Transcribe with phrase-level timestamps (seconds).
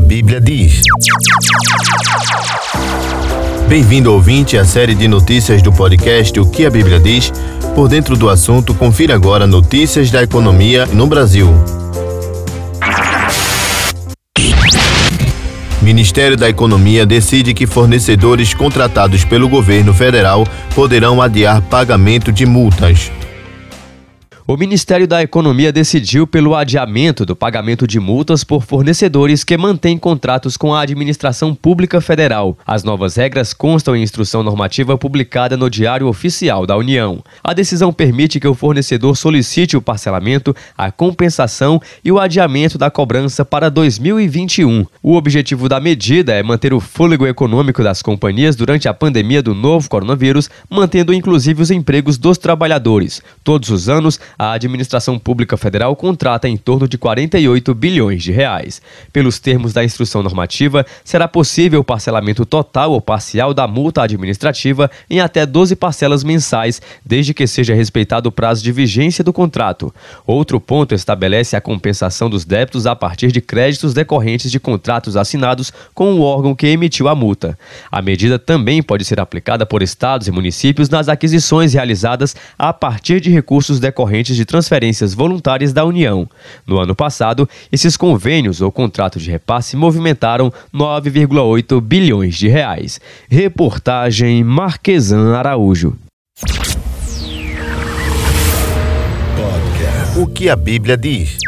[0.00, 0.82] Bíblia diz.
[3.68, 7.32] Bem-vindo, ouvinte, à série de notícias do podcast O que a Bíblia diz.
[7.74, 11.48] Por dentro do assunto, confira agora notícias da economia no Brasil.
[15.82, 23.10] Ministério da Economia decide que fornecedores contratados pelo governo federal poderão adiar pagamento de multas.
[24.50, 29.96] O Ministério da Economia decidiu pelo adiamento do pagamento de multas por fornecedores que mantêm
[29.96, 32.58] contratos com a Administração Pública Federal.
[32.66, 37.22] As novas regras constam em instrução normativa publicada no Diário Oficial da União.
[37.44, 42.90] A decisão permite que o fornecedor solicite o parcelamento, a compensação e o adiamento da
[42.90, 44.84] cobrança para 2021.
[45.00, 49.54] O objetivo da medida é manter o fôlego econômico das companhias durante a pandemia do
[49.54, 53.22] novo coronavírus, mantendo inclusive os empregos dos trabalhadores.
[53.44, 58.80] Todos os anos, a administração pública federal contrata em torno de 48 bilhões de reais.
[59.12, 64.90] Pelos termos da instrução normativa, será possível o parcelamento total ou parcial da multa administrativa
[65.10, 69.94] em até 12 parcelas mensais, desde que seja respeitado o prazo de vigência do contrato.
[70.26, 75.70] Outro ponto estabelece a compensação dos débitos a partir de créditos decorrentes de contratos assinados
[75.92, 77.58] com o órgão que emitiu a multa.
[77.92, 83.20] A medida também pode ser aplicada por estados e municípios nas aquisições realizadas a partir
[83.20, 86.28] de recursos decorrentes de transferências voluntárias da União.
[86.66, 93.00] No ano passado, esses convênios ou contratos de repasse movimentaram 9,8 bilhões de reais.
[93.28, 95.96] Reportagem Marquesan Araújo.
[100.16, 101.39] O que a Bíblia diz?